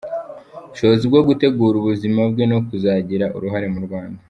ubushobozi 0.65 1.03
bwo 1.11 1.21
gutegura 1.27 1.75
ubuzima 1.77 2.21
bwe 2.31 2.45
no 2.51 2.59
kuzagira 2.67 3.25
uruhare 3.37 3.67
mu 3.73 3.81
Rwanda 3.85 4.19